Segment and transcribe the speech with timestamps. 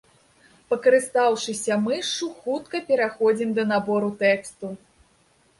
[0.71, 4.73] Пакарыстаўшыся мышшу, хутка пераходзім да набору тэксту.